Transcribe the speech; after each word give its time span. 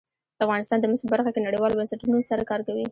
افغانستان 0.45 0.77
د 0.79 0.85
مس 0.91 0.99
په 1.03 1.09
برخه 1.13 1.31
کې 1.33 1.45
نړیوالو 1.47 1.77
بنسټونو 1.79 2.17
سره 2.29 2.43
کار 2.49 2.59
کوي. 2.67 2.79